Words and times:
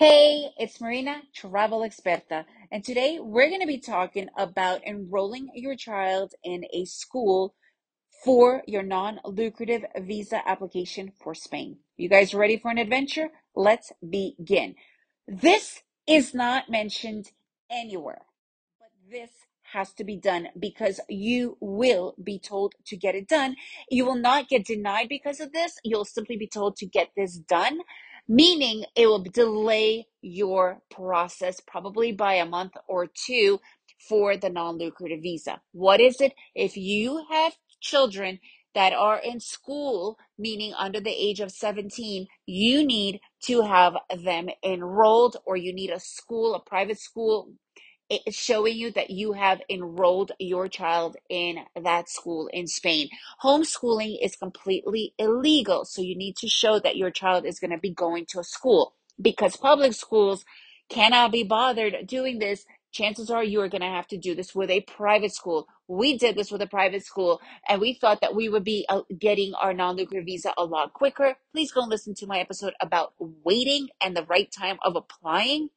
Hey, 0.00 0.48
it's 0.56 0.80
Marina, 0.80 1.20
travel 1.34 1.80
experta, 1.80 2.46
and 2.72 2.82
today 2.82 3.18
we're 3.20 3.50
going 3.50 3.60
to 3.60 3.66
be 3.66 3.76
talking 3.76 4.30
about 4.34 4.82
enrolling 4.86 5.50
your 5.52 5.76
child 5.76 6.32
in 6.42 6.64
a 6.72 6.86
school 6.86 7.54
for 8.24 8.62
your 8.66 8.82
non 8.82 9.20
lucrative 9.26 9.84
visa 9.98 10.40
application 10.48 11.12
for 11.22 11.34
Spain. 11.34 11.80
You 11.98 12.08
guys 12.08 12.32
ready 12.32 12.56
for 12.56 12.70
an 12.70 12.78
adventure? 12.78 13.28
Let's 13.54 13.92
begin. 14.00 14.76
This 15.28 15.82
is 16.06 16.32
not 16.32 16.70
mentioned 16.70 17.32
anywhere, 17.70 18.22
but 18.78 18.88
this 19.10 19.32
has 19.72 19.92
to 19.92 20.04
be 20.04 20.16
done 20.16 20.48
because 20.58 21.00
you 21.08 21.56
will 21.60 22.14
be 22.22 22.38
told 22.38 22.74
to 22.86 22.96
get 22.96 23.14
it 23.14 23.28
done. 23.28 23.54
You 23.90 24.04
will 24.04 24.16
not 24.16 24.48
get 24.48 24.66
denied 24.66 25.08
because 25.08 25.40
of 25.40 25.52
this. 25.52 25.78
You'll 25.84 26.04
simply 26.04 26.36
be 26.36 26.48
told 26.48 26.76
to 26.76 26.86
get 26.86 27.10
this 27.16 27.36
done, 27.36 27.80
meaning 28.28 28.84
it 28.96 29.06
will 29.06 29.22
delay 29.22 30.06
your 30.22 30.80
process 30.90 31.60
probably 31.60 32.12
by 32.12 32.34
a 32.34 32.46
month 32.46 32.72
or 32.88 33.06
two 33.06 33.60
for 34.08 34.36
the 34.36 34.50
non 34.50 34.78
lucrative 34.78 35.22
visa. 35.22 35.60
What 35.72 36.00
is 36.00 36.20
it? 36.20 36.34
If 36.54 36.76
you 36.76 37.24
have 37.30 37.54
children 37.80 38.40
that 38.74 38.92
are 38.92 39.18
in 39.18 39.40
school, 39.40 40.18
meaning 40.38 40.72
under 40.78 41.00
the 41.00 41.10
age 41.10 41.40
of 41.40 41.50
17, 41.50 42.26
you 42.46 42.86
need 42.86 43.20
to 43.44 43.62
have 43.62 43.96
them 44.22 44.48
enrolled 44.64 45.36
or 45.44 45.56
you 45.56 45.72
need 45.72 45.90
a 45.90 46.00
school, 46.00 46.54
a 46.54 46.60
private 46.60 47.00
school 47.00 47.52
it's 48.10 48.36
showing 48.36 48.76
you 48.76 48.90
that 48.92 49.10
you 49.10 49.32
have 49.34 49.60
enrolled 49.70 50.32
your 50.38 50.68
child 50.68 51.16
in 51.28 51.60
that 51.80 52.08
school 52.08 52.48
in 52.52 52.66
Spain. 52.66 53.08
Homeschooling 53.42 54.18
is 54.20 54.34
completely 54.34 55.14
illegal, 55.18 55.84
so 55.84 56.02
you 56.02 56.16
need 56.16 56.36
to 56.38 56.48
show 56.48 56.80
that 56.80 56.96
your 56.96 57.10
child 57.10 57.46
is 57.46 57.60
going 57.60 57.70
to 57.70 57.78
be 57.78 57.90
going 57.90 58.26
to 58.26 58.40
a 58.40 58.44
school 58.44 58.94
because 59.20 59.56
public 59.56 59.92
schools 59.92 60.44
cannot 60.88 61.30
be 61.30 61.44
bothered 61.44 62.06
doing 62.06 62.40
this. 62.40 62.66
Chances 62.92 63.30
are 63.30 63.44
you 63.44 63.60
are 63.60 63.68
going 63.68 63.82
to 63.82 63.86
have 63.86 64.08
to 64.08 64.18
do 64.18 64.34
this 64.34 64.52
with 64.52 64.68
a 64.68 64.80
private 64.80 65.32
school. 65.32 65.68
We 65.86 66.18
did 66.18 66.36
this 66.36 66.50
with 66.50 66.60
a 66.60 66.66
private 66.66 67.04
school 67.04 67.40
and 67.68 67.80
we 67.80 67.94
thought 67.94 68.20
that 68.20 68.34
we 68.34 68.48
would 68.48 68.64
be 68.64 68.84
uh, 68.88 69.02
getting 69.16 69.54
our 69.54 69.72
non 69.72 69.94
lucrative 69.94 70.24
visa 70.24 70.52
a 70.58 70.64
lot 70.64 70.92
quicker. 70.92 71.36
Please 71.52 71.70
go 71.70 71.82
and 71.82 71.90
listen 71.90 72.14
to 72.14 72.26
my 72.26 72.40
episode 72.40 72.72
about 72.80 73.12
waiting 73.20 73.90
and 74.02 74.16
the 74.16 74.24
right 74.24 74.50
time 74.50 74.78
of 74.82 74.96
applying 74.96 75.70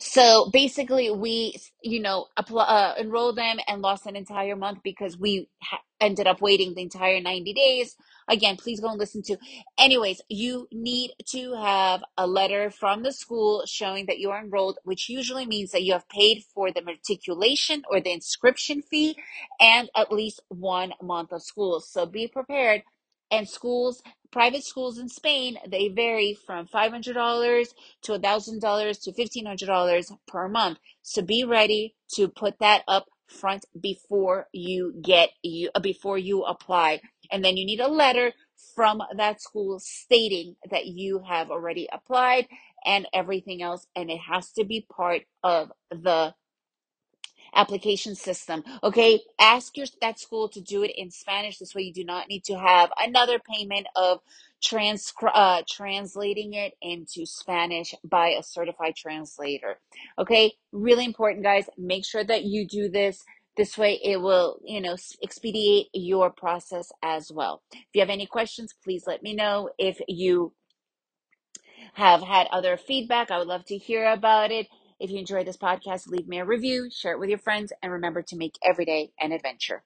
so 0.00 0.50
basically, 0.52 1.10
we, 1.10 1.56
you 1.82 2.00
know, 2.00 2.26
apply, 2.36 2.64
uh, 2.64 2.94
enrolled 3.00 3.36
them 3.36 3.58
and 3.68 3.82
lost 3.82 4.06
an 4.06 4.16
entire 4.16 4.56
month 4.56 4.80
because 4.84 5.18
we 5.18 5.48
ha- 5.62 5.80
ended 6.00 6.26
up 6.26 6.40
waiting 6.40 6.74
the 6.74 6.82
entire 6.82 7.20
90 7.20 7.52
days. 7.54 7.96
Again, 8.28 8.56
please 8.56 8.80
go 8.80 8.90
and 8.90 8.98
listen 8.98 9.22
to. 9.24 9.36
Anyways, 9.78 10.20
you 10.28 10.68
need 10.72 11.12
to 11.30 11.54
have 11.54 12.02
a 12.18 12.26
letter 12.26 12.70
from 12.70 13.02
the 13.02 13.12
school 13.12 13.64
showing 13.66 14.06
that 14.06 14.18
you 14.18 14.30
are 14.30 14.42
enrolled, 14.42 14.78
which 14.84 15.08
usually 15.08 15.46
means 15.46 15.70
that 15.72 15.82
you 15.84 15.92
have 15.92 16.08
paid 16.08 16.42
for 16.54 16.72
the 16.72 16.82
matriculation 16.82 17.82
or 17.90 18.00
the 18.00 18.12
inscription 18.12 18.82
fee 18.82 19.16
and 19.60 19.90
at 19.96 20.12
least 20.12 20.40
one 20.48 20.92
month 21.02 21.32
of 21.32 21.42
school. 21.42 21.80
So 21.80 22.06
be 22.06 22.28
prepared. 22.28 22.82
And 23.30 23.48
schools, 23.48 24.02
private 24.30 24.64
schools 24.64 24.98
in 24.98 25.08
Spain, 25.08 25.58
they 25.68 25.88
vary 25.88 26.36
from 26.46 26.66
$500 26.66 27.66
to 28.02 28.12
$1,000 28.12 29.02
to 29.02 29.12
$1,500 29.12 30.12
per 30.26 30.48
month. 30.48 30.78
So 31.02 31.22
be 31.22 31.44
ready 31.44 31.94
to 32.14 32.28
put 32.28 32.58
that 32.60 32.82
up 32.86 33.06
front 33.28 33.64
before 33.80 34.46
you 34.52 34.94
get 35.02 35.30
you 35.42 35.70
uh, 35.74 35.80
before 35.80 36.18
you 36.18 36.44
apply. 36.44 37.00
And 37.30 37.44
then 37.44 37.56
you 37.56 37.66
need 37.66 37.80
a 37.80 37.88
letter 37.88 38.32
from 38.74 39.02
that 39.16 39.42
school 39.42 39.80
stating 39.80 40.56
that 40.70 40.86
you 40.86 41.22
have 41.28 41.50
already 41.50 41.88
applied 41.92 42.46
and 42.84 43.06
everything 43.12 43.62
else 43.62 43.86
and 43.96 44.10
it 44.10 44.20
has 44.30 44.52
to 44.52 44.64
be 44.64 44.86
part 44.94 45.22
of 45.42 45.72
the 45.90 46.34
application 47.54 48.14
system. 48.14 48.62
Okay, 48.82 49.20
ask 49.38 49.76
your 49.76 49.86
that 50.00 50.18
school 50.18 50.48
to 50.50 50.60
do 50.60 50.82
it 50.82 50.92
in 50.96 51.10
Spanish. 51.10 51.58
This 51.58 51.74
way, 51.74 51.82
you 51.82 51.92
do 51.92 52.04
not 52.04 52.28
need 52.28 52.44
to 52.44 52.58
have 52.58 52.90
another 52.98 53.38
payment 53.38 53.86
of 53.96 54.20
trans 54.62 55.12
uh, 55.22 55.62
translating 55.68 56.54
it 56.54 56.74
into 56.82 57.26
Spanish 57.26 57.94
by 58.04 58.28
a 58.28 58.42
certified 58.42 58.96
translator. 58.96 59.78
Okay, 60.18 60.54
really 60.72 61.04
important, 61.04 61.44
guys. 61.44 61.68
Make 61.76 62.04
sure 62.04 62.24
that 62.24 62.44
you 62.44 62.66
do 62.66 62.88
this. 62.88 63.24
This 63.56 63.78
way, 63.78 63.98
it 64.04 64.20
will, 64.20 64.60
you 64.64 64.82
know, 64.82 64.96
expedite 65.22 65.86
your 65.94 66.30
process 66.30 66.92
as 67.02 67.32
well. 67.32 67.62
If 67.72 67.86
you 67.94 68.00
have 68.02 68.10
any 68.10 68.26
questions, 68.26 68.74
please 68.84 69.04
let 69.06 69.22
me 69.22 69.34
know. 69.34 69.70
If 69.78 69.98
you 70.08 70.52
have 71.94 72.22
had 72.22 72.46
other 72.48 72.76
feedback, 72.76 73.30
I 73.30 73.38
would 73.38 73.48
love 73.48 73.64
to 73.66 73.78
hear 73.78 74.12
about 74.12 74.50
it. 74.50 74.68
If 74.98 75.10
you 75.10 75.18
enjoyed 75.18 75.46
this 75.46 75.58
podcast, 75.58 76.08
leave 76.08 76.26
me 76.26 76.38
a 76.38 76.44
review, 76.44 76.88
share 76.90 77.12
it 77.12 77.20
with 77.20 77.28
your 77.28 77.38
friends, 77.38 77.72
and 77.82 77.92
remember 77.92 78.22
to 78.22 78.36
make 78.36 78.58
every 78.64 78.86
day 78.86 79.12
an 79.20 79.32
adventure. 79.32 79.84